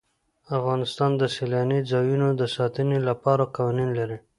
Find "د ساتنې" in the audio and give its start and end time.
2.41-2.99